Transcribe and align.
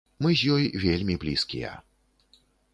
Мы 0.25 0.29
з 0.39 0.55
ёй 0.55 0.63
вельмі 0.85 1.19
блізкія. 1.25 1.75